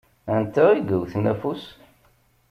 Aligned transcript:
Anta 0.35 0.65
i 0.73 0.79
yewwten 0.89 1.25
afus? 1.33 1.63